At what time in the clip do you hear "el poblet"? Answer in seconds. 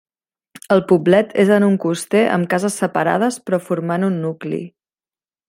0.75-1.35